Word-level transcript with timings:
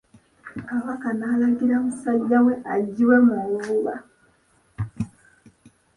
Kabaka 0.67 1.09
n'alagira 1.17 1.75
musajja 1.85 2.37
we 2.45 2.53
aggyibwe 2.73 3.17
mu 3.27 3.37
nvuba. 3.51 3.93